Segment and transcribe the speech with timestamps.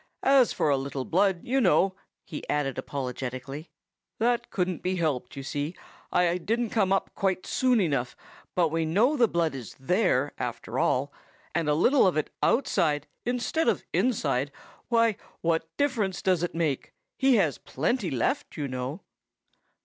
[0.23, 1.95] As for a little blood, you know,"
[2.25, 3.69] he added apologetically,
[4.17, 5.75] "that couldn't be helped, you see.
[6.11, 8.15] I didn't come up quite soon enough;
[8.55, 11.13] but we know the blood is there, after all;
[11.53, 16.93] and a little of it outside instead of inside,—why, what difference does it make?
[17.19, 19.01] He has plenty left, you know."